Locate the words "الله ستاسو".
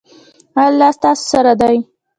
0.63-1.23